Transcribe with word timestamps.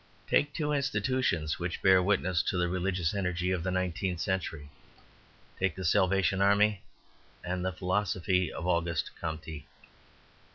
Take 0.27 0.51
two 0.51 0.71
institutions 0.73 1.59
which 1.59 1.83
bear 1.83 2.01
witness 2.01 2.41
to 2.49 2.57
the 2.57 2.67
religious 2.67 3.13
energy 3.13 3.51
of 3.51 3.61
the 3.61 3.69
nineteenth 3.69 4.19
century. 4.19 4.71
Take 5.59 5.75
the 5.75 5.85
Salvation 5.85 6.41
Army 6.41 6.81
and 7.43 7.63
the 7.63 7.71
philosophy 7.73 8.51
of 8.51 8.65
Auguste 8.65 9.11
Comte. 9.21 9.61